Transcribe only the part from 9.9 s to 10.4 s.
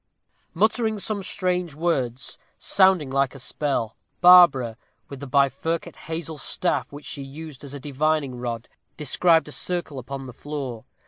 upon the